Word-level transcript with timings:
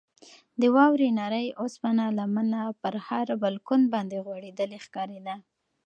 د 0.61 0.63
واورې 0.75 1.09
نرۍ 1.19 1.47
او 1.59 1.65
سپینه 1.75 2.05
لمنه 2.19 2.61
پر 2.81 2.93
هر 3.07 3.27
بالکن 3.41 3.81
باندې 3.93 4.17
غوړېدلې 4.25 4.79
ښکارېده. 4.85 5.35